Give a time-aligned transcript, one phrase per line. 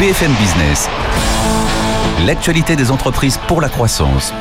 [0.00, 0.88] BFM Business.
[2.24, 4.32] L'actualité des entreprises pour la croissance.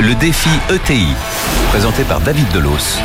[0.00, 1.14] Le défi ETI,
[1.68, 2.98] présenté par David Delos.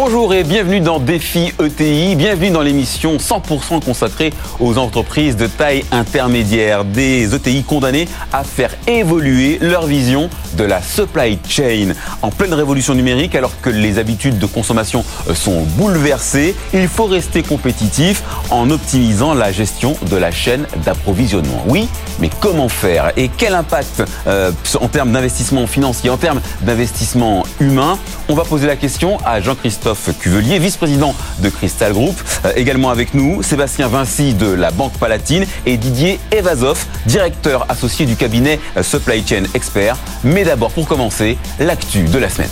[0.00, 5.84] Bonjour et bienvenue dans Défi ETI, bienvenue dans l'émission 100% consacrée aux entreprises de taille
[5.90, 11.94] intermédiaire, des ETI condamnées à faire évoluer leur vision de la supply chain.
[12.22, 17.06] En pleine révolution numérique, alors que les habitudes de consommation euh, sont bouleversées, il faut
[17.06, 21.64] rester compétitif en optimisant la gestion de la chaîne d'approvisionnement.
[21.66, 21.88] Oui,
[22.20, 23.10] mais comment faire?
[23.16, 27.98] Et quel impact euh, en termes d'investissement financier, en termes d'investissement humain?
[28.28, 29.87] On va poser la question à Jean-Christophe
[30.18, 32.16] Cuvelier, vice-président de Crystal Group.
[32.44, 38.06] Euh, également avec nous, Sébastien Vinci de la Banque Palatine et Didier Evazov, directeur associé
[38.06, 39.96] du cabinet euh, Supply Chain Expert.
[40.24, 42.50] Mais d'abord, pour commencer, l'actu de la semaine.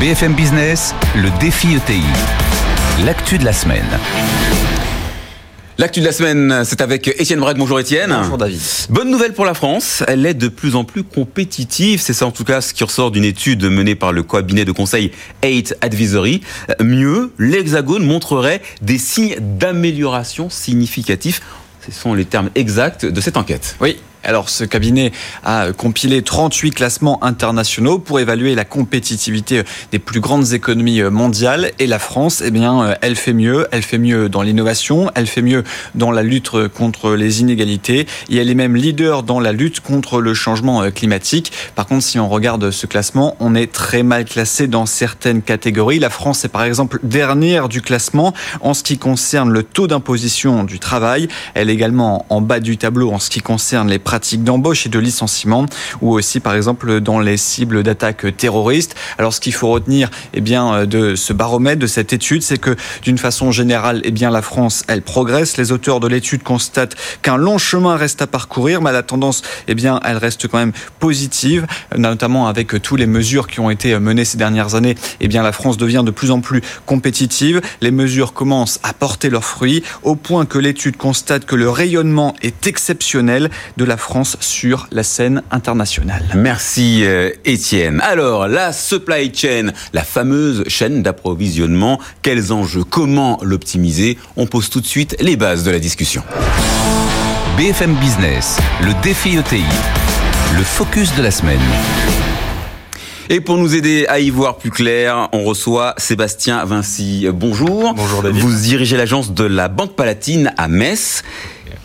[0.00, 2.02] BFM Business, le défi ETI.
[3.04, 3.86] L'actu de la semaine.
[5.78, 7.58] L'actu de la semaine, c'est avec Étienne Brett.
[7.58, 8.10] Bonjour Étienne.
[8.18, 8.58] Bonjour David.
[8.88, 12.00] Bonne nouvelle pour la France, elle est de plus en plus compétitive.
[12.00, 14.72] C'est ça en tout cas ce qui ressort d'une étude menée par le cabinet de
[14.72, 15.12] conseil
[15.44, 16.40] 8 Advisory.
[16.80, 21.42] Mieux, l'Hexagone montrerait des signes d'amélioration significatifs.
[21.86, 23.76] Ce sont les termes exacts de cette enquête.
[23.82, 25.12] Oui, alors, ce cabinet
[25.44, 31.70] a compilé 38 classements internationaux pour évaluer la compétitivité des plus grandes économies mondiales.
[31.78, 33.68] Et la France, eh bien, elle fait mieux.
[33.70, 35.12] Elle fait mieux dans l'innovation.
[35.14, 35.62] Elle fait mieux
[35.94, 38.08] dans la lutte contre les inégalités.
[38.28, 41.52] Et elle est même leader dans la lutte contre le changement climatique.
[41.76, 46.00] Par contre, si on regarde ce classement, on est très mal classé dans certaines catégories.
[46.00, 50.64] La France est par exemple dernière du classement en ce qui concerne le taux d'imposition
[50.64, 51.28] du travail.
[51.54, 54.88] Elle est également en bas du tableau en ce qui concerne les pratiques d'embauche et
[54.88, 55.66] de licenciement,
[56.00, 58.94] ou aussi par exemple dans les cibles d'attaques terroristes.
[59.18, 62.58] Alors ce qu'il faut retenir eh bien, euh, de ce baromètre, de cette étude, c'est
[62.58, 65.56] que d'une façon générale, eh bien, la France, elle progresse.
[65.56, 69.74] Les auteurs de l'étude constatent qu'un long chemin reste à parcourir, mais la tendance, eh
[69.74, 74.24] bien, elle reste quand même positive, notamment avec tous les mesures qui ont été menées
[74.24, 74.94] ces dernières années.
[75.20, 77.60] Eh bien, la France devient de plus en plus compétitive.
[77.80, 82.34] Les mesures commencent à porter leurs fruits, au point que l'étude constate que le rayonnement
[82.42, 86.24] est exceptionnel de la France sur la scène internationale.
[86.34, 88.00] Merci euh, Étienne.
[88.02, 94.80] Alors, la supply chain, la fameuse chaîne d'approvisionnement, quels enjeux, comment l'optimiser On pose tout
[94.80, 96.22] de suite les bases de la discussion.
[97.56, 99.64] BFM Business, le défi ETI,
[100.56, 101.60] le focus de la semaine.
[103.28, 107.26] Et pour nous aider à y voir plus clair, on reçoit Sébastien Vinci.
[107.34, 107.92] Bonjour.
[107.94, 108.40] Bonjour David.
[108.40, 111.24] Vous dirigez l'agence de la Banque Palatine à Metz.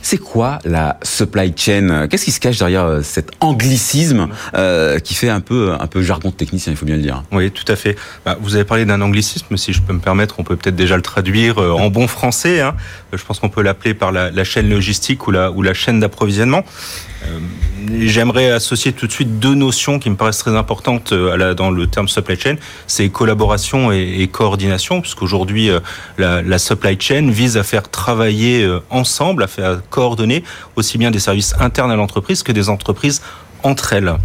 [0.01, 2.07] C'est quoi la supply chain?
[2.07, 6.01] Qu'est-ce qui se cache derrière euh, cet anglicisme euh, qui fait un peu un peu
[6.01, 7.23] jargon de technicien, il faut bien le dire?
[7.31, 7.95] Oui, tout à fait.
[8.25, 10.95] Bah, vous avez parlé d'un anglicisme, si je peux me permettre, on peut peut-être déjà
[10.95, 12.61] le traduire euh, en bon français.
[12.61, 12.75] Hein.
[13.13, 16.63] Je pense qu'on peut l'appeler par la, chaîne logistique ou la, ou la chaîne d'approvisionnement.
[17.25, 17.39] Euh,
[18.01, 21.87] J'aimerais associer tout de suite deux notions qui me paraissent très importantes euh, dans le
[21.87, 22.55] terme supply chain,
[22.87, 25.69] c'est collaboration et, coordination, puisqu'aujourd'hui
[26.17, 30.43] la, la supply chain vise à faire travailler ensemble, à faire coordonner
[30.75, 33.21] aussi bien des services internes à l'entreprise que des entreprises
[33.63, 34.15] entre elles.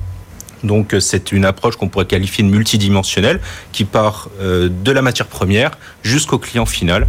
[0.64, 3.40] Donc c'est une approche qu'on pourrait qualifier de multidimensionnelle
[3.72, 5.72] qui part de la matière première
[6.02, 7.06] jusqu'au client final.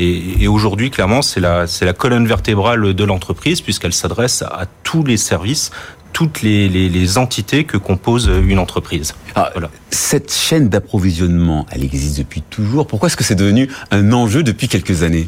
[0.00, 5.70] Et, aujourd'hui, clairement, c'est la, colonne vertébrale de l'entreprise puisqu'elle s'adresse à tous les services,
[6.14, 9.14] toutes les, les, les, entités que compose une entreprise.
[9.34, 9.68] Ah, voilà.
[9.90, 12.86] Cette chaîne d'approvisionnement, elle existe depuis toujours.
[12.86, 15.26] Pourquoi est-ce que c'est devenu un enjeu depuis quelques années?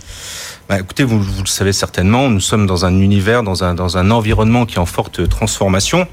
[0.70, 3.98] Bah, écoutez, vous, vous, le savez certainement, nous sommes dans un univers, dans un, dans
[3.98, 6.08] un environnement qui est en forte transformation,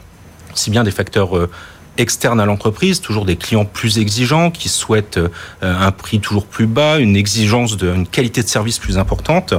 [0.53, 1.49] aussi bien des facteurs euh,
[1.97, 5.29] externes à l'entreprise, toujours des clients plus exigeants qui souhaitent euh,
[5.61, 9.53] un prix toujours plus bas, une exigence d'une qualité de service plus importante,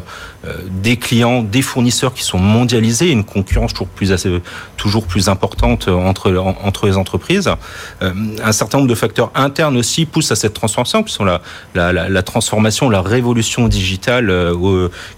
[0.47, 6.35] euh, des clients, des fournisseurs qui sont mondialisés, une concurrence toujours plus importante entre
[6.65, 7.51] entre les entreprises.
[8.01, 11.43] Un certain nombre de facteurs internes aussi poussent à cette transformation, qui sont la
[11.75, 14.29] la, transformation, la révolution digitale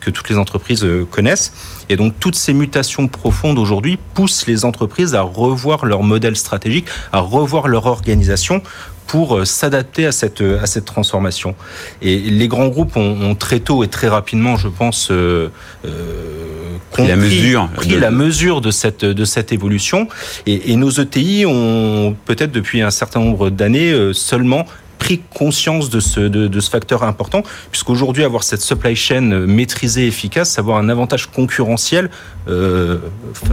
[0.01, 1.53] que toutes les entreprises connaissent.
[1.93, 6.87] Et donc toutes ces mutations profondes aujourd'hui poussent les entreprises à revoir leur modèle stratégique,
[7.13, 8.63] à revoir leur organisation
[9.07, 11.55] pour s'adapter à cette, à cette transformation.
[12.01, 15.51] Et les grands groupes ont, ont très tôt et très rapidement, je pense, euh,
[15.85, 17.99] euh, compris, la mesure, pris de...
[17.99, 20.09] la mesure de cette, de cette évolution.
[20.47, 24.65] Et, et nos ETI ont peut-être depuis un certain nombre d'années seulement
[25.03, 30.61] pris conscience de ce, de, ce facteur important, puisqu'aujourd'hui, avoir cette supply chain maîtrisée, efficace,
[30.61, 32.09] avoir un avantage concurrentiel
[32.49, 32.99] euh,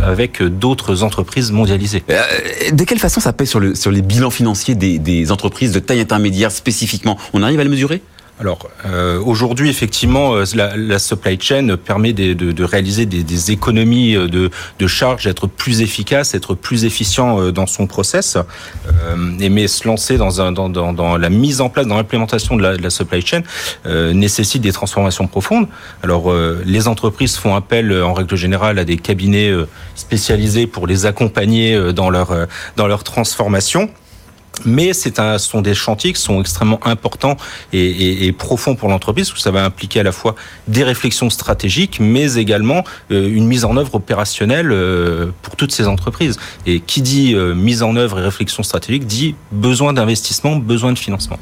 [0.03, 2.03] avec d'autres entreprises mondialisées.
[2.11, 2.21] Euh,
[2.71, 5.79] de quelle façon ça pèse sur, le, sur les bilans financiers des, des entreprises de
[5.79, 7.17] taille intermédiaire spécifiquement?
[7.33, 8.03] On arrive à le mesurer?
[8.39, 13.21] Alors euh, aujourd'hui, effectivement, euh, la, la, supply chain permet de, de, de réaliser des,
[13.21, 14.49] des, économies euh, de,
[14.79, 18.37] de charges, être plus efficace, être plus efficient euh, dans son process.
[18.37, 21.97] Euh, et mais se lancer dans, un, dans, dans, dans, la mise en place, dans
[21.97, 23.41] l'implémentation de la, supply chain,
[23.85, 25.67] euh, nécessite des transformations profondes.
[26.01, 26.33] Alors
[26.65, 29.51] les entreprises font appel en règle générale à des cabinets
[29.95, 33.89] spécialisés pour les accompagner dans leur dans leur transformation
[34.65, 37.37] mais c'est un, ce sont des chantiers qui sont extrêmement importants
[37.73, 40.35] et, et, et profonds pour l'entreprise, parce que ça va impliquer à la fois
[40.67, 45.87] des réflexions stratégiques, mais également euh, une mise en œuvre opérationnelle euh, pour toutes ces
[45.87, 46.37] entreprises.
[46.65, 50.99] Et qui dit euh, mise en œuvre et réflexion stratégique dit besoin d'investissement, besoin de
[50.99, 51.39] financement.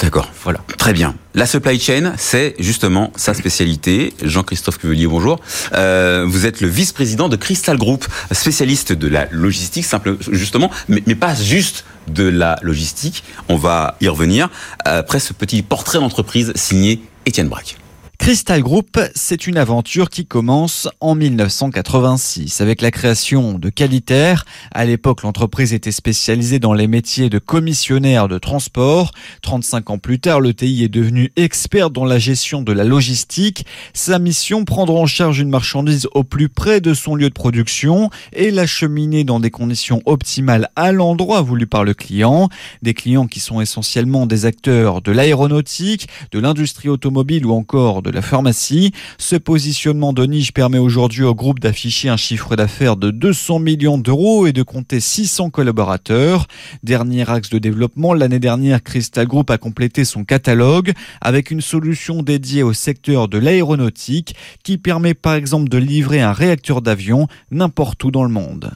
[0.00, 0.60] D'accord, voilà.
[0.78, 1.14] Très bien.
[1.34, 4.14] La supply chain, c'est justement sa spécialité.
[4.22, 5.38] Jean-Christophe Cuvelier, bonjour.
[5.74, 11.02] Euh, vous êtes le vice-président de Crystal Group, spécialiste de la logistique, simple, justement, mais,
[11.14, 13.24] pas juste de la logistique.
[13.50, 14.48] On va y revenir
[14.84, 17.76] après ce petit portrait d'entreprise signé Étienne Braque.
[18.20, 24.44] Crystal Group, c'est une aventure qui commence en 1986 avec la création de Qualitaire.
[24.72, 29.12] À l'époque, l'entreprise était spécialisée dans les métiers de commissionnaire de transport.
[29.40, 33.64] 35 ans plus tard, le TI est devenu expert dans la gestion de la logistique.
[33.94, 38.10] Sa mission, prendre en charge une marchandise au plus près de son lieu de production
[38.34, 42.50] et l'acheminer dans des conditions optimales à l'endroit voulu par le client.
[42.82, 48.09] Des clients qui sont essentiellement des acteurs de l'aéronautique, de l'industrie automobile ou encore de
[48.10, 48.92] de la pharmacie.
[49.18, 53.98] Ce positionnement de niche permet aujourd'hui au groupe d'afficher un chiffre d'affaires de 200 millions
[53.98, 56.46] d'euros et de compter 600 collaborateurs.
[56.82, 62.22] Dernier axe de développement, l'année dernière, Crystal Group a complété son catalogue avec une solution
[62.22, 68.02] dédiée au secteur de l'aéronautique qui permet par exemple de livrer un réacteur d'avion n'importe
[68.04, 68.72] où dans le monde.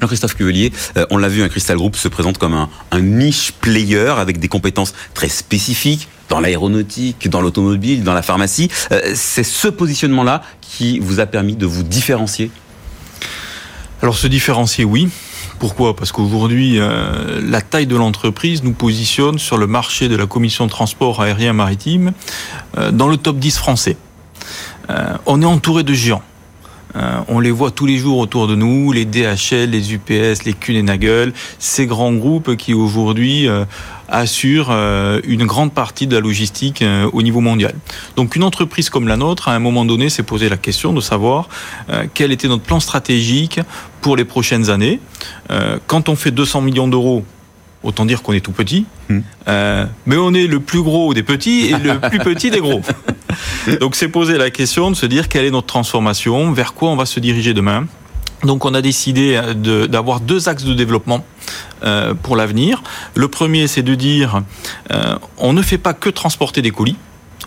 [0.00, 3.52] Jean-Christophe Cuvelier, euh, on l'a vu, un Crystal Group se présente comme un, un niche
[3.52, 8.70] player avec des compétences très spécifiques dans l'aéronautique, dans l'automobile, dans la pharmacie.
[8.92, 12.50] Euh, c'est ce positionnement-là qui vous a permis de vous différencier?
[14.00, 15.10] Alors se différencier, oui.
[15.58, 15.94] Pourquoi?
[15.94, 20.64] Parce qu'aujourd'hui, euh, la taille de l'entreprise nous positionne sur le marché de la commission
[20.64, 22.12] de transport aérien maritime
[22.78, 23.98] euh, dans le top 10 français.
[25.24, 26.22] On est entouré de géants.
[26.96, 30.52] Euh, on les voit tous les jours autour de nous, les DHL, les UPS, les
[30.52, 33.64] Kuhn et Nagel, ces grands groupes qui aujourd'hui euh,
[34.08, 37.74] assurent euh, une grande partie de la logistique euh, au niveau mondial.
[38.16, 41.00] Donc une entreprise comme la nôtre, à un moment donné, s'est posé la question de
[41.00, 41.48] savoir
[41.88, 43.60] euh, quel était notre plan stratégique
[44.00, 44.98] pour les prochaines années.
[45.86, 47.24] quand on fait 200 millions d'euros
[47.82, 48.84] Autant dire qu'on est tout petit,
[49.48, 52.82] euh, mais on est le plus gros des petits et le plus petit des gros.
[53.80, 56.96] Donc c'est poser la question de se dire quelle est notre transformation, vers quoi on
[56.96, 57.86] va se diriger demain.
[58.42, 59.40] Donc on a décidé
[59.88, 61.24] d'avoir deux axes de développement
[61.82, 62.82] euh, pour l'avenir.
[63.14, 64.42] Le premier, c'est de dire
[64.92, 66.96] euh, on ne fait pas que transporter des colis,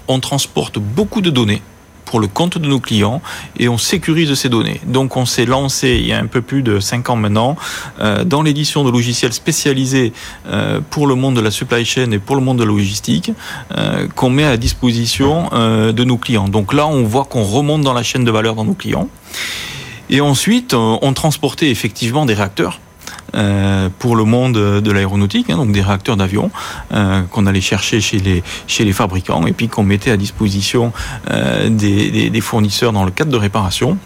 [0.07, 1.61] on transporte beaucoup de données
[2.05, 3.21] pour le compte de nos clients
[3.57, 4.81] et on sécurise ces données.
[4.85, 7.55] Donc on s'est lancé il y a un peu plus de 5 ans maintenant
[7.99, 10.13] euh, dans l'édition de logiciels spécialisés
[10.47, 13.31] euh, pour le monde de la supply chain et pour le monde de la logistique
[13.77, 16.47] euh, qu'on met à disposition de nos clients.
[16.47, 19.07] Donc là on voit qu'on remonte dans la chaîne de valeur dans nos clients.
[20.09, 22.79] Et ensuite, on transportait effectivement des réacteurs
[23.99, 26.51] pour le monde de l'aéronautique, hein, donc des réacteurs d'avion
[26.91, 30.91] euh, qu'on allait chercher chez les, chez les fabricants et puis qu'on mettait à disposition
[31.31, 33.97] euh, des, des, des fournisseurs dans le cadre de réparation.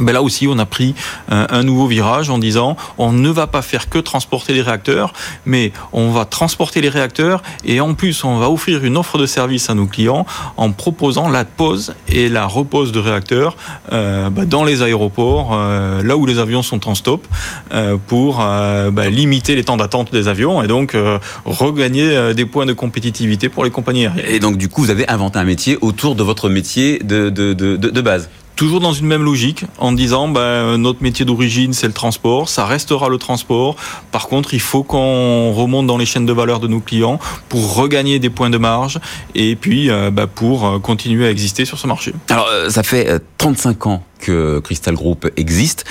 [0.00, 0.94] Ben là aussi, on a pris
[1.28, 5.12] un nouveau virage en disant on ne va pas faire que transporter les réacteurs,
[5.46, 9.26] mais on va transporter les réacteurs et en plus on va offrir une offre de
[9.26, 10.26] service à nos clients
[10.56, 13.56] en proposant la pose et la repose de réacteurs
[13.92, 17.26] euh, bah, dans les aéroports, euh, là où les avions sont en stop,
[17.72, 20.96] euh, pour bah, limiter les temps d'attente des avions et donc
[21.44, 24.26] regagner des points de compétitivité pour les compagnies aériennes.
[24.28, 27.52] Et donc du coup, vous avez inventé un métier autour de votre métier de, de,
[27.52, 28.28] de, de base
[28.58, 32.66] toujours dans une même logique, en disant ben, notre métier d'origine c'est le transport, ça
[32.66, 33.76] restera le transport.
[34.10, 37.76] Par contre, il faut qu'on remonte dans les chaînes de valeur de nos clients pour
[37.76, 38.98] regagner des points de marge
[39.36, 42.12] et puis euh, ben, pour continuer à exister sur ce marché.
[42.30, 45.84] Alors, ça fait 35 ans que Crystal Group existe.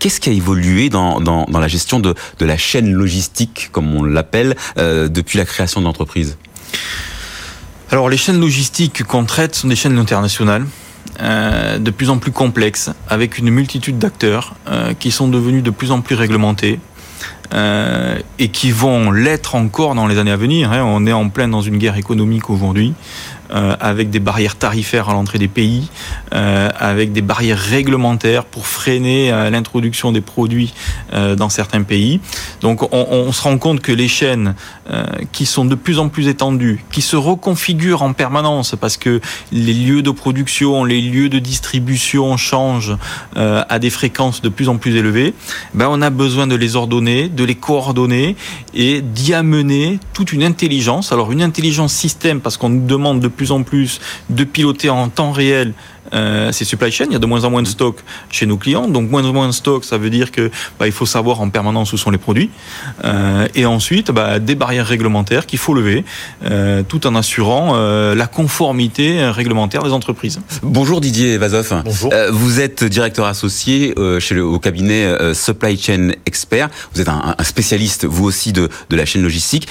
[0.00, 3.94] Qu'est-ce qui a évolué dans, dans, dans la gestion de, de, la chaîne logistique, comme
[3.94, 6.36] on l'appelle, euh, depuis la création de l'entreprise?
[7.92, 10.66] Alors, les chaînes logistiques qu'on traite sont des chaînes internationales.
[11.20, 15.70] Euh, de plus en plus complexes, avec une multitude d'acteurs euh, qui sont devenus de
[15.70, 16.78] plus en plus réglementés.
[17.54, 20.70] Euh, et qui vont l'être encore dans les années à venir.
[20.70, 20.84] Hein.
[20.84, 22.92] On est en plein dans une guerre économique aujourd'hui,
[23.50, 25.88] euh, avec des barrières tarifaires à l'entrée des pays,
[26.30, 30.74] avec des barrières réglementaires pour freiner l'introduction des produits
[31.12, 32.20] dans certains pays.
[32.60, 34.54] Donc on, on, se rend compte que les chaînes
[35.32, 39.20] qui sont de plus en plus étendues, qui se reconfigurent en permanence parce que
[39.52, 42.96] les lieux de production, les lieux de distribution changent
[43.34, 45.34] à des fréquences de plus en plus élevées,
[45.74, 48.36] ben on a besoin de les ordonner, de les coordonner
[48.74, 51.12] et d'y amener toute une intelligence.
[51.12, 55.08] Alors une intelligence système parce qu'on nous demande de plus en plus de piloter en
[55.08, 55.72] temps réel
[56.14, 57.06] euh, ces supply chains.
[57.08, 57.96] Il y a de moins en moins de stock
[58.30, 58.88] chez nos clients.
[58.88, 61.50] Donc moins en moins de stock, ça veut dire que bah, il faut savoir en
[61.50, 62.50] permanence où sont les produits.
[63.04, 66.04] Euh, et ensuite, bah, des barrières réglementaires qu'il faut lever,
[66.44, 70.40] euh, tout en assurant euh, la conformité réglementaire des entreprises.
[70.62, 71.82] Bonjour Didier Vazov.
[71.84, 72.10] Bonjour.
[72.12, 76.68] Euh, vous êtes directeur associé chez le, au cabinet Supply Chain Expert.
[76.94, 79.68] Vous êtes un, un spécialiste, vous aussi, de, de la chaîne logistique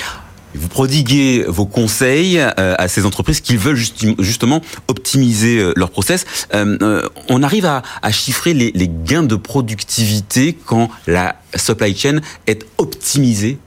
[0.55, 3.79] vous prodiguez vos conseils euh, à ces entreprises qui veulent
[4.19, 6.25] justement optimiser euh, leur process.
[6.53, 13.57] Euh, on arrive à, chiffrer les, gains de productivité quand la supply chain est optimisée?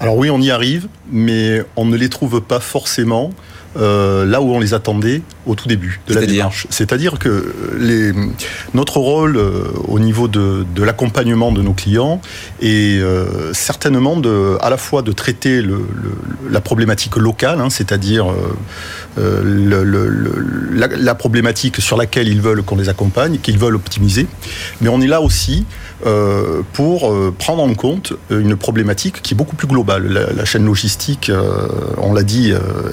[0.00, 3.32] Alors oui, on y arrive, mais on ne les trouve pas forcément
[3.74, 6.66] là où on les attendait au tout début de la démarche.
[6.70, 8.12] C'est-à-dire que les,
[8.74, 12.20] notre rôle euh, au niveau de, de l'accompagnement de nos clients
[12.60, 17.70] est euh, certainement de, à la fois de traiter le, le, la problématique locale, hein,
[17.70, 18.26] c'est-à-dire
[19.16, 24.26] la, la, problématique sur laquelle ils veulent qu'on les accompagne, qu'ils veulent optimiser,
[24.80, 25.66] mais on est là aussi
[26.72, 30.06] pour prendre en compte une problématique qui est beaucoup plus globale.
[30.08, 31.30] La, la chaîne logistique,
[31.98, 32.52] on l'a dit,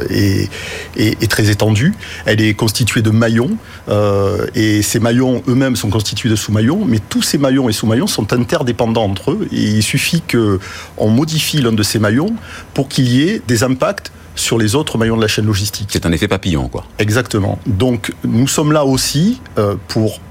[0.10, 0.50] est
[0.98, 1.94] est, très étendue.
[2.25, 7.00] Elle est constituée de maillons euh, et ces maillons eux-mêmes sont constitués de sous-maillons, mais
[7.00, 9.48] tous ces maillons et sous-maillons sont interdépendants entre eux.
[9.51, 12.34] Et il suffit qu'on modifie l'un de ces maillons
[12.74, 15.89] pour qu'il y ait des impacts sur les autres maillons de la chaîne logistique.
[15.91, 16.86] C'est un effet papillon, quoi.
[16.98, 17.60] Exactement.
[17.65, 20.22] Donc nous sommes là aussi euh, pour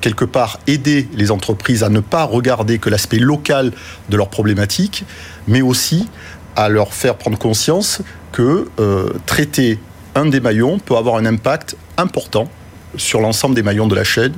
[0.00, 3.72] quelque part aider les entreprises à ne pas regarder que l'aspect local
[4.08, 5.04] de leurs problématiques,
[5.46, 6.08] mais aussi
[6.56, 8.02] à leur faire prendre conscience
[8.32, 9.78] que euh, traiter
[10.14, 12.48] un des maillons peut avoir un impact important
[12.96, 14.34] sur l'ensemble des maillons de la chaîne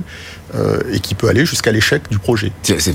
[0.55, 2.51] euh, et qui peut aller jusqu'à l'échec du projet.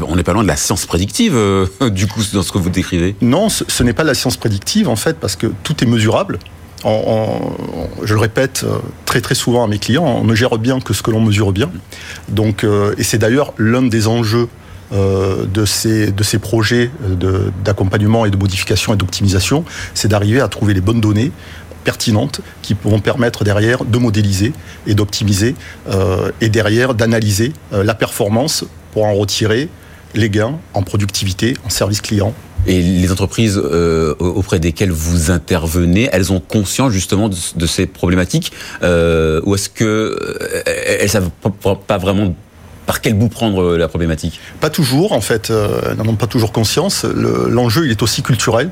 [0.07, 2.71] on n'est pas loin de la science prédictive, euh, du coup, dans ce que vous
[2.71, 5.83] décrivez Non, ce, ce n'est pas de la science prédictive, en fait, parce que tout
[5.83, 6.39] est mesurable.
[6.85, 10.57] On, on, je le répète euh, très très souvent à mes clients, on ne gère
[10.59, 11.71] bien que ce que l'on mesure bien.
[12.29, 14.49] Donc, euh, et c'est d'ailleurs l'un des enjeux
[14.91, 16.91] de, ces, de ces projets
[17.63, 21.31] d'accompagnement et de modification et d'optimisation, c'est d'arriver à trouver les bonnes données
[21.85, 24.53] pertinentes qui vont permettre derrière de modéliser
[24.87, 25.55] et d'optimiser
[25.89, 29.69] euh, et derrière d'analyser euh, la performance pour en retirer
[30.15, 32.35] les gains en productivité, en service client.
[32.67, 37.87] Et les entreprises euh, auprès desquelles vous intervenez, elles ont conscience justement de, de ces
[37.87, 41.31] problématiques ou est-ce que elles savent
[41.87, 42.35] pas vraiment
[42.89, 44.41] par quel bout prendre la problématique?
[44.61, 45.51] Pas toujours, en fait.
[45.51, 47.05] Euh, n'en ont pas toujours conscience.
[47.05, 48.71] L'enjeu, il est aussi culturel.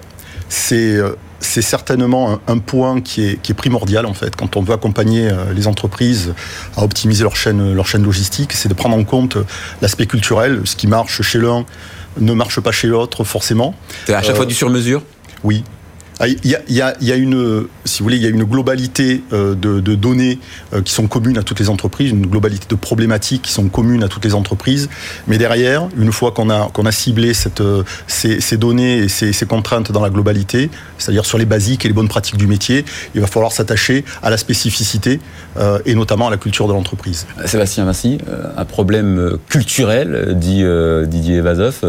[0.49, 0.99] C'est
[1.41, 4.75] c'est certainement un, un, point qui est, qui est primordial en fait quand on veut
[4.75, 6.35] accompagner euh, les entreprises
[6.77, 9.37] à optimiser leur chaîne, leur chaîne logistique, c'est de prendre en compte
[9.83, 10.63] l'aspect culturel.
[10.65, 11.65] Ce qui marche chez l'un
[12.19, 13.75] ne marche pas chez l'autre forcément.
[14.07, 15.03] C'est à chaque euh, fois du sur-mesure?
[15.45, 15.65] Oui,
[16.25, 18.27] il y, a, il, y a, il y a, une, si vous voulez, il y
[18.27, 20.39] a une globalité euh, de, de, données
[20.73, 24.03] euh, qui sont communes à toutes les entreprises, une globalité de problématiques qui sont communes
[24.03, 24.89] à toutes les entreprises.
[25.27, 29.09] Mais derrière, une fois qu'on a, qu'on a ciblé cette, euh, ces, ces, données et
[29.09, 32.47] ces, ces, contraintes dans la globalité, c'est-à-dire sur les basiques et les bonnes pratiques du
[32.47, 35.21] métier, il va falloir s'attacher à la spécificité
[35.59, 37.27] euh, et notamment à la culture de l'entreprise.
[37.45, 38.19] Sébastien Massy,
[38.57, 40.65] un problème culturel, dit
[41.07, 41.81] Didier Vazov.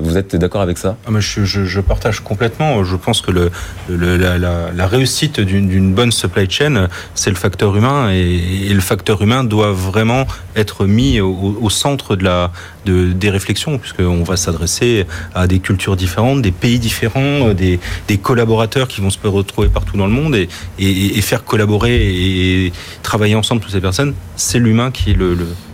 [0.00, 0.96] Vous êtes d'accord avec ça?
[1.06, 2.84] Ah, je, je, je partage complètement.
[2.84, 3.50] Je pense que le
[3.88, 9.72] la, réussite d'une bonne supply chain, c'est le facteur humain et, le facteur humain doit
[9.72, 12.52] vraiment être mis au, centre de la,
[12.86, 18.18] de, des réflexions, puisqu'on va s'adresser à des cultures différentes, des pays différents, des, des,
[18.18, 22.72] collaborateurs qui vont se retrouver partout dans le monde et, faire collaborer et
[23.02, 24.14] travailler ensemble toutes ces personnes.
[24.36, 25.18] C'est l'humain qui est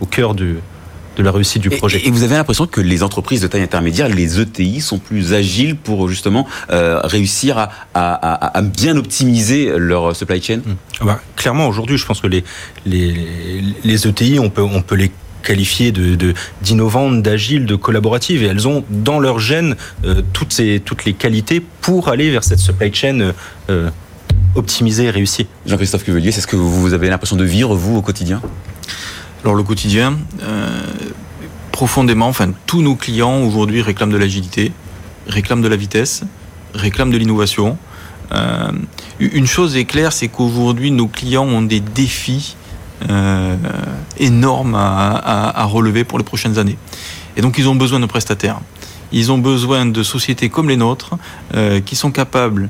[0.01, 0.57] au cœur du,
[1.17, 1.99] de la réussite du projet.
[1.99, 5.33] Et, et vous avez l'impression que les entreprises de taille intermédiaire, les ETI, sont plus
[5.33, 10.57] agiles pour justement euh, réussir à, à, à, bien optimiser leur supply chain?
[10.57, 11.05] Mmh.
[11.05, 12.43] bah, Clairement, aujourd'hui, je pense que les,
[12.85, 13.15] les,
[13.83, 15.11] les ETI, on peut, on peut les
[15.43, 20.81] qualifiées de d'innovantes, d'agiles, de collaboratives, et elles ont dans leur gène euh, toutes, ces,
[20.83, 23.31] toutes les qualités pour aller vers cette supply chain
[23.69, 23.89] euh,
[24.55, 25.47] optimisée et réussie.
[25.65, 28.41] Jean-Christophe Cuvelier, c'est ce que vous avez l'impression de vivre, vous, au quotidien?
[29.47, 30.67] Alors le quotidien, euh,
[31.71, 34.73] profondément, enfin tous nos clients aujourd'hui réclament de l'agilité,
[35.25, 36.23] réclament de la vitesse,
[36.73, 37.77] réclament de l'innovation.
[38.33, 38.73] Euh,
[39.21, 42.57] une chose est claire, c'est qu'aujourd'hui nos clients ont des défis
[44.19, 46.77] énorme à, relever pour les prochaines années.
[47.37, 48.59] Et donc ils ont besoin de prestataires.
[49.13, 51.15] Ils ont besoin de sociétés comme les nôtres
[51.85, 52.69] qui sont capables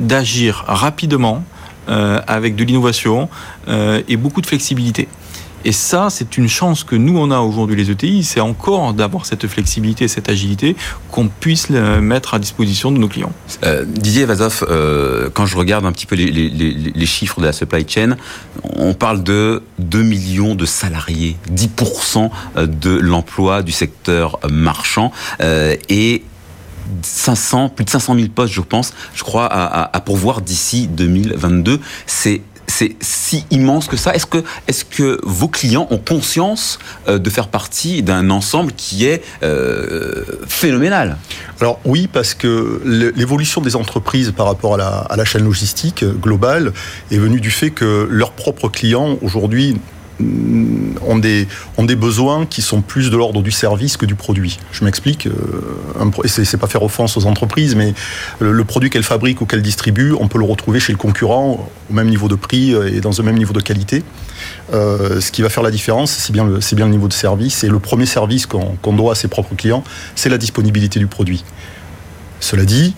[0.00, 1.44] d'agir rapidement
[1.88, 3.28] avec de l'innovation
[3.66, 5.08] et beaucoup de flexibilité.
[5.64, 9.26] Et ça, c'est une chance que nous, on a aujourd'hui les ETI, c'est encore d'avoir
[9.26, 10.76] cette flexibilité, cette agilité,
[11.10, 13.32] qu'on puisse mettre à disposition de nos clients.
[13.64, 17.86] Euh, Didier Vazov, euh, quand je regarde un petit peu les, chiffres de la supply
[17.88, 18.16] chain,
[18.62, 26.22] on parle de 2 millions de salariés, 10% de l'emploi du secteur marchand, euh, et
[27.02, 30.88] 500, plus de 500 000 postes, je pense, je crois, à, à, à pourvoir d'ici
[30.88, 31.80] 2022.
[32.06, 34.14] C'est c'est si immense que ça.
[34.14, 34.26] Est-ce
[34.84, 41.16] que, vos clients ont conscience euh, de faire partie d'un ensemble qui est euh, phénoménal?
[41.60, 46.04] Alors oui, parce que l'évolution des entreprises par rapport à la, à la chaîne logistique
[46.04, 46.72] globale
[47.10, 49.76] est venue du fait que leurs propres clients aujourd'hui
[50.20, 54.58] ont des, besoins qui sont plus de l'ordre du service que du produit.
[54.72, 57.94] Je m'explique, euh, et c'est pas faire offense aux entreprises, mais
[58.40, 61.92] le, produit qu'elles fabriquent ou qu'elles distribuent, on peut le retrouver chez le concurrent au
[61.92, 64.02] même niveau de prix euh, et dans un même niveau de qualité.
[64.72, 67.64] Euh, ce qui va faire la différence, c'est bien, le, le niveau de service.
[67.64, 69.84] Et le premier service qu'on doit à ses propres clients,
[70.14, 71.44] c'est la disponibilité du produit.
[72.40, 72.94] Cela dit,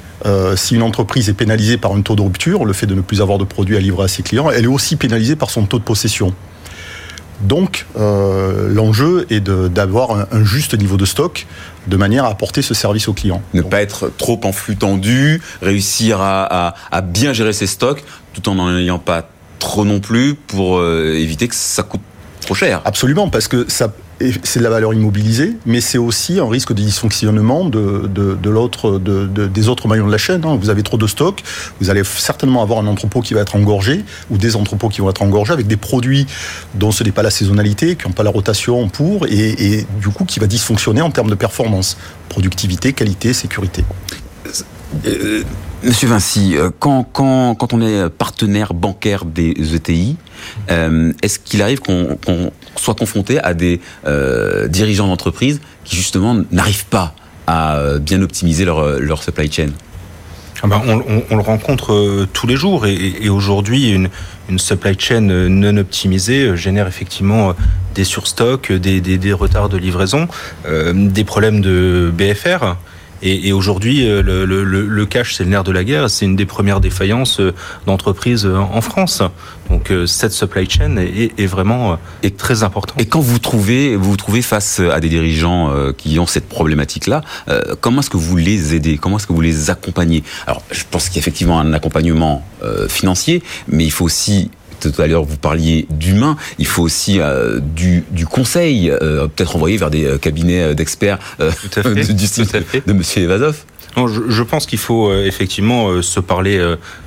[0.56, 3.22] si une entreprise est pénalisée par un taux de rupture, le fait de ne plus
[3.22, 5.78] avoir de produits à livrer à ses clients, elle est aussi pénalisée par son taux
[5.78, 6.34] de possession.
[7.40, 11.46] Donc, euh, l'enjeu est d'avoir un, juste niveau de stock
[11.86, 13.42] de manière à apporter ce service au client.
[13.54, 18.54] Ne pas être trop en flux tendu, réussir à, bien gérer ses stocks tout en
[18.54, 19.28] n'en ayant pas
[19.58, 22.00] trop non plus pour euh, éviter que ça coûte
[22.40, 22.80] trop cher.
[22.84, 23.92] Absolument, parce que ça,
[24.42, 28.98] c'est de la valeur immobilisée, mais c'est aussi un risque de dysfonctionnement de, de, l'autre,
[28.98, 30.44] de, des autres maillons de la chaîne.
[30.44, 30.58] Hein.
[30.60, 31.42] Vous avez trop de stock,
[31.80, 35.10] vous allez certainement avoir un entrepôt qui va être engorgé ou des entrepôts qui vont
[35.10, 36.26] être engorgés avec des produits
[36.74, 40.24] dont ce n'est pas la saisonnalité, qui n'ont pas la rotation pour, et, du coup
[40.24, 41.96] qui va dysfonctionner en termes de performance,
[42.28, 43.84] productivité, qualité, sécurité.
[45.82, 50.16] Monsieur Vinci, euh, quand, quand, quand on est partenaire bancaire des ETI,
[50.70, 52.18] euh, est-ce qu'il arrive qu'on
[52.76, 57.14] soit confronté à des euh, dirigeants d'entreprise qui justement n'arrivent pas
[57.46, 59.70] à bien optimiser leur, leur supply chain
[60.62, 60.82] ah ben,
[61.30, 64.10] on, le rencontre tous les jours et, aujourd'hui une,
[64.50, 67.54] une, supply chain non optimisée génère effectivement
[67.94, 70.28] des surstocks, des, des retards de livraison,
[70.66, 72.76] des problèmes de BFR.
[73.22, 76.08] Et, et aujourd'hui, euh, le, le, le, cash, c'est le nerf de la guerre.
[76.08, 77.52] C'est une des premières défaillances euh,
[77.86, 79.22] d'entreprises euh, en France.
[79.68, 83.00] Donc cette supply chain est, est vraiment est très importante.
[83.00, 87.22] Et quand vous trouvez, vous vous trouvez face à des dirigeants qui ont cette problématique-là,
[87.80, 88.98] comment est-ce que vous les aidez?
[88.98, 90.24] Comment est-ce que vous les accompagnez?
[90.48, 92.44] Alors, je pense qu'il y a effectivement un accompagnement
[92.88, 97.60] financier, mais il faut aussi tout à l'heure vous parliez d'humain, il faut aussi euh,
[97.60, 102.46] du, du, conseil, euh, peut-être envoyer vers des euh, cabinets d'experts du style
[102.86, 103.64] de Monsieur Evazov.
[103.96, 106.58] Non, je, je, pense qu'il faut effectivement se parler,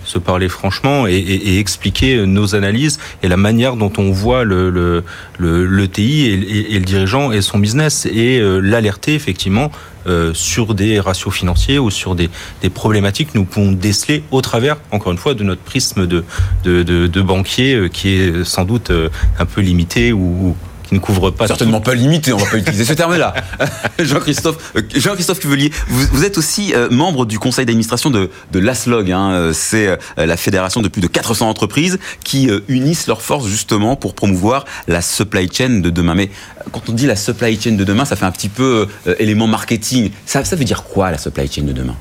[0.06, 4.44] se parler franchement et, et, et, expliquer nos analyses et la manière dont on voit
[4.44, 5.04] le, le,
[5.38, 9.72] le, le TI et, et, le dirigeant et son business et l'alerter effectivement
[10.06, 12.30] euh, sur des ratios financiers ou sur des,
[12.62, 16.26] des, problématiques que nous pouvons déceler au travers, encore une fois, de notre prisme de,
[16.66, 19.08] de, de, de banquier euh, qui est sans doute euh,
[19.40, 20.58] un peu limité ou,
[20.94, 21.48] qui ne couvre pas.
[21.48, 23.34] Certainement pas limité, on va pas utiliser ce terme-là.
[24.00, 29.12] Jean-Christophe, Jean-Christophe Cuvelier, vous, vous, êtes aussi membre du conseil d'administration de, de l'ASLOG.
[29.12, 29.52] Hein.
[29.54, 34.66] C'est la fédération de plus de 400 entreprises qui unissent leurs forces justement pour promouvoir
[34.88, 36.16] la supply chain de demain.
[36.16, 36.30] Mais
[36.72, 39.48] quand on dit la supply chain de demain, ça fait un petit peu euh, élément
[39.48, 40.12] marketing.
[40.26, 41.96] Ça, ça veut dire quoi la supply chain de demain?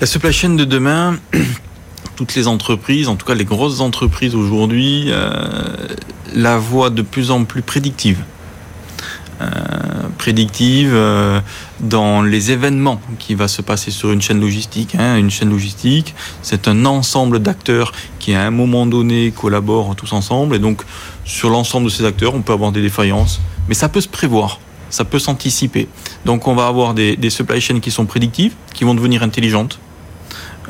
[0.00, 1.18] La supply chain de demain,
[2.16, 5.30] toutes les entreprises, en tout cas les grosses entreprises aujourd'hui, euh,
[6.34, 8.22] la voient de plus en plus prédictive.
[9.40, 9.46] Euh,
[10.16, 11.40] prédictive euh,
[11.80, 14.94] dans les événements qui va se passer sur une chaîne logistique.
[14.94, 15.16] Hein.
[15.16, 20.54] Une chaîne logistique, c'est un ensemble d'acteurs qui à un moment donné collaborent tous ensemble
[20.54, 20.82] et donc
[21.24, 24.60] sur l'ensemble de ces acteurs, on peut avoir des défaillances, mais ça peut se prévoir,
[24.88, 25.88] ça peut s'anticiper.
[26.24, 29.80] Donc on va avoir des, des supply chains qui sont prédictives, qui vont devenir intelligentes.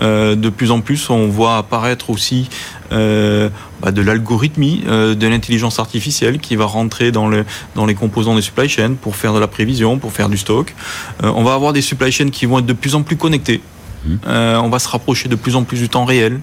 [0.01, 2.49] Euh, de plus en plus, on voit apparaître aussi
[2.93, 3.49] euh,
[3.81, 8.35] bah, de l'algorithmie, euh, de l'intelligence artificielle qui va rentrer dans, le, dans les composants
[8.35, 10.75] des supply chains pour faire de la prévision, pour faire du stock.
[11.23, 13.61] On va avoir des supply chains qui vont être de plus en plus connectés.
[14.07, 14.17] Mmh.
[14.27, 16.41] On va se rapprocher de plus en plus du temps réel.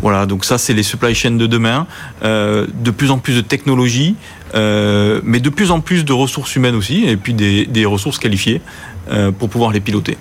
[0.00, 1.86] Voilà, donc ça, c'est les supply chains de demain.
[2.22, 4.14] Euh, de plus en plus de technologies,
[4.54, 8.18] euh, mais de plus en plus de ressources humaines aussi, et puis des, des ressources
[8.18, 8.60] qualifiées
[9.10, 10.16] euh, pour pouvoir les piloter.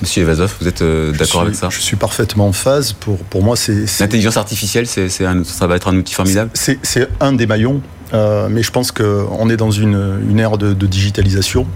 [0.00, 2.92] Monsieur Evazov, vous êtes euh, d'accord avec ça Je suis parfaitement en phase.
[2.94, 3.84] Pour, pour moi, c'est.
[4.00, 7.82] L'intelligence artificielle, c'est, ça va être un outil formidable C'est un des maillons.
[8.12, 11.66] Euh, mais je pense qu'on est dans une, une ère de, de digitalisation.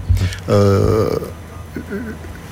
[0.48, 1.10] Euh,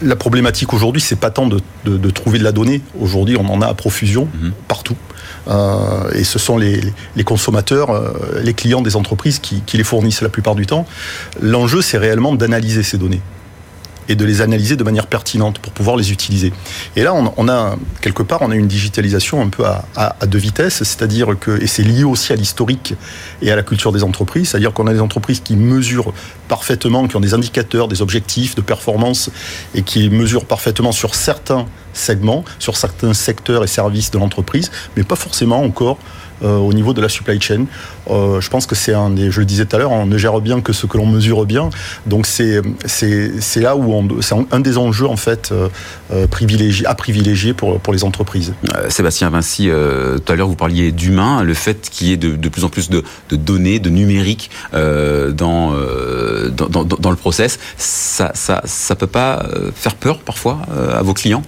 [0.03, 2.81] la problématique aujourd'hui, c'est pas tant de, de, de, trouver de la donnée.
[3.01, 4.53] Aujourd'hui, on en a à profusion -hmm.
[4.69, 4.97] partout.
[5.49, 6.81] Euh, et ce sont les,
[7.17, 7.89] les consommateurs,
[8.41, 10.87] les clients des entreprises qui, qui les fournissent la plupart du temps.
[11.41, 13.23] L'enjeu, c'est réellement d'analyser ces données
[14.09, 16.53] et de les analyser de manière pertinente pour pouvoir les utiliser.
[16.97, 20.39] Et là, on, a quelque part, on a une digitalisation un peu à, à, deux
[20.39, 22.95] vitesses, c'est-à-dire que, et c'est lié aussi à l'historique
[23.41, 26.13] et à la culture des entreprises, c'est-à-dire qu'on a des entreprises qui mesurent
[26.49, 29.31] parfaitement, qui ont des indicateurs, des objectifs de performance
[29.75, 35.03] et qui mesurent parfaitement sur certains segments, sur certains secteurs et services de l'entreprise, mais
[35.03, 35.99] pas forcément encore
[36.43, 37.67] au niveau de la supply chain.
[38.11, 40.19] Euh, je pense que c'est un des, je le disais tout à l'heure, on ne
[40.19, 41.71] gère bien que ce que l'on mesure bien.
[42.07, 42.61] Donc c'est
[43.57, 48.05] là où c'est un des enjeux en fait euh, privilégié, à privilégier pour pour les
[48.05, 48.55] entreprises.
[48.89, 52.65] Sébastien Vinci, tout à l'heure vous parliez d'humain, le fait qu'il y ait de, plus
[52.65, 55.73] en plus de, données, de numérique dans,
[56.53, 60.59] dans le process, ça ça ça peut pas faire peur parfois
[60.93, 61.43] à vos clients?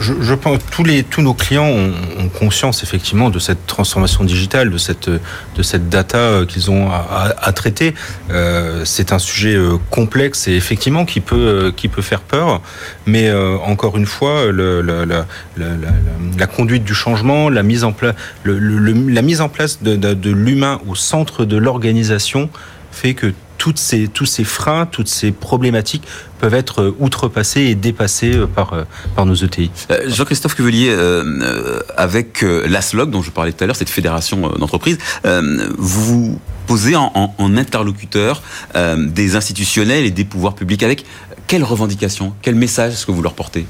[0.00, 4.24] Je, je, pense tous les tous nos clients ont, ont, conscience effectivement de cette transformation
[4.24, 7.94] digitale, de cette de cette data qu'ils ont à, à, à traiter.
[8.30, 12.62] Euh, c'est un sujet euh, complexe et effectivement qui peut euh, qui peut faire peur,
[13.06, 17.92] mais euh, encore une fois, le, le, la, la, conduite du changement, la mise en
[17.92, 22.48] place la mise en place de, de, de l'humain au centre de l'organisation
[22.92, 23.32] fait que
[23.66, 26.04] toutes ces, tous ces freins, toutes ces problématiques
[26.38, 29.72] peuvent être outrepassées et dépassées par, par nos ETI.
[30.06, 35.68] Jean-Christophe Cuvelier, euh, avec l'ASLOG dont je parlais tout à l'heure, cette fédération d'entreprises, euh,
[35.78, 38.40] vous posez en, en, en interlocuteur
[38.76, 41.04] euh, des institutionnels et des pouvoirs publics avec
[41.48, 43.66] quelles revendications, quel message est-ce que vous leur portez?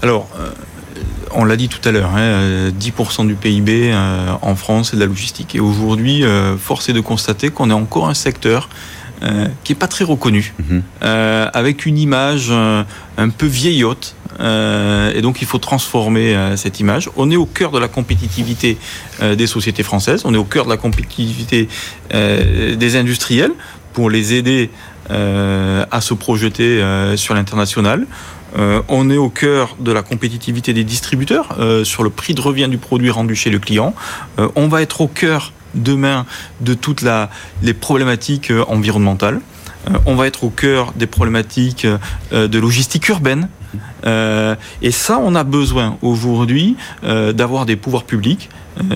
[0.00, 0.30] Alors,
[1.34, 5.00] on l'a dit tout à l'heure, hein, 10% du PIB euh, en France, c'est de
[5.00, 5.54] la logistique.
[5.54, 8.68] Et aujourd'hui, euh, force est de constater qu'on est encore un secteur
[9.22, 11.50] euh, qui est pas très reconnu, mm -hmm.
[11.52, 14.14] avec une image un peu vieillotte.
[15.16, 17.04] et donc, il faut transformer cette image.
[17.16, 18.76] On est au cœur de la compétitivité
[19.40, 20.20] des sociétés françaises.
[20.28, 21.68] On est au cœur de la compétitivité
[22.82, 23.54] des industriels
[23.94, 24.70] pour les aider
[25.96, 26.70] à se projeter
[27.16, 28.00] sur l'international.
[28.56, 32.40] Euh, on est au cœur de la compétitivité des distributeurs euh, sur le prix de
[32.40, 33.94] revient du produit rendu chez le client.
[34.38, 36.24] Euh, on va être au cœur demain
[36.60, 37.04] de toutes
[37.62, 39.40] les problématiques environnementales.
[40.06, 41.84] on va être au cœur des problématiques
[42.30, 43.48] de logistique urbaine.
[44.04, 48.48] Et ça, on a besoin aujourd'hui d'avoir des pouvoirs publics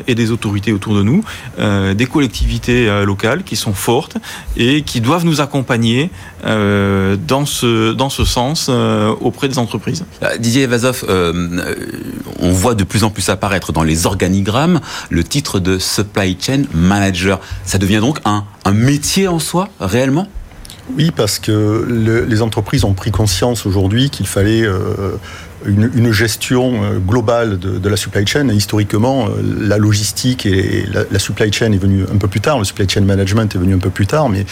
[0.06, 1.24] et des autorités autour de nous,
[1.58, 4.16] euh, des collectivités euh, locales qui sont fortes
[4.56, 6.10] et qui doivent nous accompagner
[6.44, 8.70] euh, dans ce dans ce sens
[9.20, 10.04] auprès des entreprises.
[10.38, 11.04] Didier Evazov,
[12.40, 16.62] on voit de plus en plus apparaître dans les organigrammes le titre de supply chain
[16.74, 17.40] manager.
[17.64, 20.28] Ça devient donc un, un métier en soi réellement?
[20.96, 25.16] Oui, parce que le, les entreprises ont pris conscience aujourd'hui qu'il fallait euh,
[25.68, 28.48] une, gestion globale de, la supply chain.
[28.48, 29.28] Historiquement,
[29.60, 32.58] la logistique et la, supply chain est venue un peu plus tard.
[32.58, 34.44] Le supply chain management est venu un peu plus tard, mais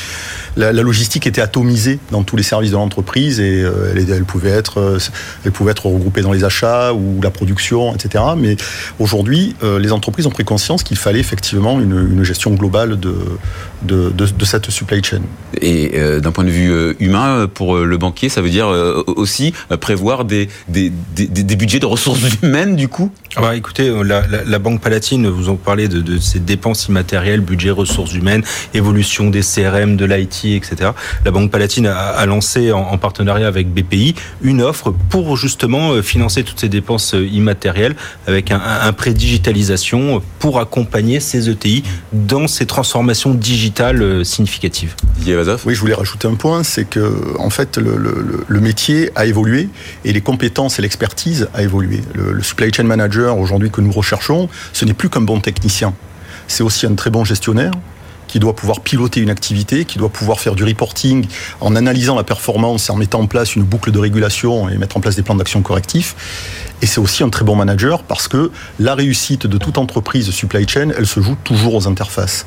[0.56, 4.98] la, logistique était atomisée dans tous les services de l'entreprise et euh, elle, pouvait être,
[5.44, 8.24] elle pouvait être regroupée dans les achats ou la production, etc.
[8.36, 8.56] Mais
[8.98, 13.14] aujourd'hui, euh, les entreprises ont pris conscience qu'il fallait effectivement une, gestion globale de,
[13.82, 15.20] de, de, cette supply chain.
[15.60, 18.68] Et euh, d'un point de vue humain, pour le banquier, ça veut dire
[19.06, 20.48] aussi prévoir des
[21.14, 25.48] des, budgets de ressources humaines du coup bah, Écoutez, la, la, la, Banque Palatine, vous
[25.48, 28.42] en parlez de, de ces dépenses immatérielles, budget ressources humaines,
[28.74, 30.90] évolution des CRM, de l'IT, etc.
[31.24, 36.00] La Banque Palatine a, a lancé en, en, partenariat avec BPI une offre pour justement
[36.02, 37.94] financer toutes ces dépenses immatérielles
[38.26, 44.94] avec un, un prêt digitalisation pour accompagner ces ETI dans ces transformations digitales significatives.
[45.66, 49.26] Oui, je voulais rajouter un point, c'est que en fait le, le, le métier a
[49.26, 49.68] évolué
[50.04, 52.00] et les compétences et l'expertise a évolué.
[52.14, 55.94] Le, le, supply chain manager aujourd'hui que nous recherchons, ce n'est plus qu'un bon technicien.
[56.48, 57.72] C'est aussi un très bon gestionnaire
[58.28, 61.26] qui doit pouvoir piloter une activité, qui doit pouvoir faire du reporting
[61.60, 64.96] en analysant la performance et en mettant en place une boucle de régulation et mettre
[64.96, 66.16] en place des plans d'action correctifs.
[66.82, 70.68] Et c'est aussi un très bon manager parce que la réussite de toute entreprise supply
[70.68, 72.46] chain, elle se joue toujours aux interfaces.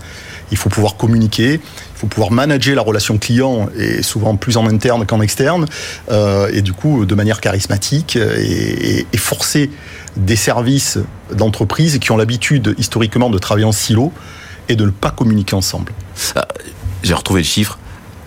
[0.52, 4.66] Il faut pouvoir communiquer, il faut pouvoir manager la relation client et souvent plus en
[4.66, 5.66] interne qu'en externe
[6.12, 9.70] euh, et du coup de manière charismatique et, et, et forcer
[10.18, 10.98] des services
[11.34, 14.12] d'entreprise qui ont l'habitude historiquement de travailler en silo
[14.70, 15.92] et de ne pas communiquer ensemble.
[16.36, 16.48] Ah,
[17.04, 17.78] J'ai retrouvé le chiffre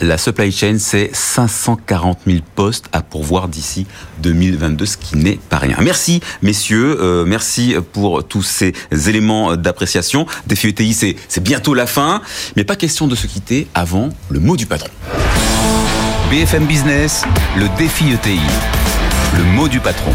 [0.03, 3.87] la supply chain, c'est 540 000 postes à pourvoir d'ici
[4.19, 5.77] 2022, ce qui n'est pas rien.
[5.81, 6.99] Merci, messieurs.
[7.01, 10.27] Euh, merci pour tous ces éléments d'appréciation.
[10.47, 12.21] Défi ETI, c'est bientôt la fin,
[12.57, 14.91] mais pas question de se quitter avant le mot du patron.
[16.31, 17.23] BFM Business,
[17.57, 18.41] le défi ETI.
[19.37, 20.13] Le mot du patron.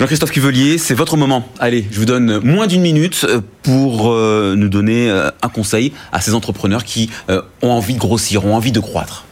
[0.00, 1.46] Jean-Christophe Cuvelier, c'est votre moment.
[1.58, 5.92] Allez, je vous donne moins d'une minute euh, pour euh, nous donner euh, un conseil
[6.10, 9.26] à ces entrepreneurs qui ont envie de grossir, ont envie de croître.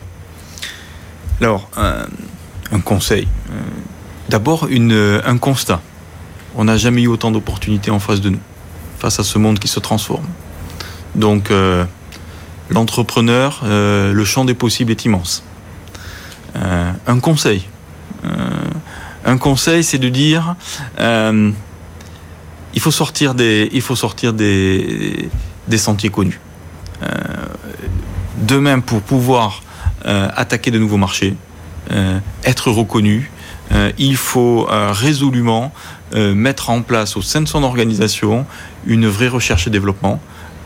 [1.40, 3.26] Alors, un conseil.
[4.28, 5.80] D'abord, un constat.
[6.54, 8.40] On n'a jamais eu autant d'opportunités en face de nous,
[8.98, 10.26] face à ce monde qui se transforme.
[11.14, 11.50] Donc,
[12.68, 15.42] l'entrepreneur, le champ des possibles est immense.
[16.54, 17.66] un conseil
[19.28, 20.56] un conseil, c'est de dire
[20.98, 21.50] euh,
[22.74, 23.70] il faut sortir des,
[25.76, 26.40] sentiers connus.
[27.02, 27.06] Euh,
[28.38, 29.62] demain, pour pouvoir
[30.06, 31.34] euh, attaquer de nouveaux marchés,
[32.44, 33.30] être reconnu,
[33.96, 35.72] il faut résolument
[36.14, 38.44] mettre en place au sein de son organisation
[38.84, 40.20] une vraie recherche et développement,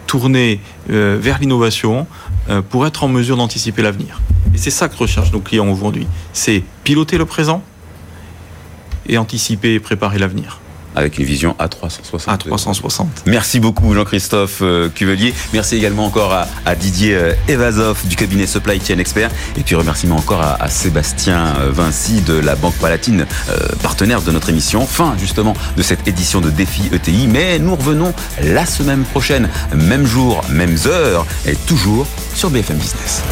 [0.09, 2.09] tourner vers l'innovation
[2.71, 4.21] pour être en mesure d'anticiper l'avenir.
[4.53, 6.09] Et c'est ça que recherchent nos clients aujourd'hui.
[6.33, 7.63] C'est piloter le présent,
[9.09, 10.61] et anticiper et préparer l'avenir
[10.95, 12.33] avec une vision à 360.
[12.33, 13.25] À 360.
[13.27, 15.35] Merci beaucoup Jean-Christophe euh, Cuvelier.
[15.53, 19.31] Merci également encore à, Didier euh, Evazov du cabinet Supply Chain Expert.
[19.57, 23.27] Et puis remerciement encore à, Sébastien euh, Vinci de la Banque Palatine,
[23.83, 24.87] partenaire de notre émission.
[24.87, 27.27] Fin justement de cette édition de Défi ETI.
[27.27, 28.13] Mais nous revenons
[28.43, 33.23] la semaine prochaine, même jour, même heure, et toujours sur BFM Business.